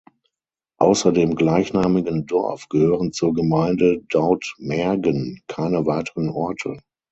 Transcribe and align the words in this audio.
Außer 0.79 1.11
dem 1.11 1.35
gleichnamigen 1.35 2.25
Dorf 2.25 2.69
gehören 2.69 3.11
zur 3.13 3.35
Gemeinde 3.35 4.01
Dautmergen 4.09 5.43
keine 5.45 5.85
weiteren 5.85 6.29
Orte. 6.29 6.79